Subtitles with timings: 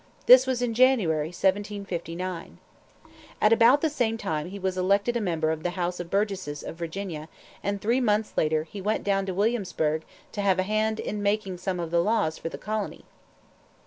[0.25, 2.57] This was in January, 1759.
[3.39, 6.63] At about the same time he was elected a member of the House of Burgesses
[6.63, 7.29] of Virginia;
[7.63, 10.01] and three months later, he went down to Williamsburg
[10.31, 13.05] to have a hand in making some of the laws for the colony.